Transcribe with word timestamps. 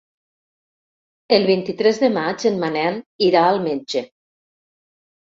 El 1.35 1.43
vint-i-tres 1.49 1.99
de 2.03 2.09
maig 2.15 2.45
en 2.51 2.57
Manel 2.63 2.97
irà 3.27 3.43
al 3.51 3.61
metge. 3.67 4.03